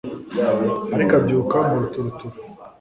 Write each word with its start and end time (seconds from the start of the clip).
ariko 0.95 1.11
abyuka 1.19 1.57
mu 1.67 1.75
ruturuturu 1.81 2.37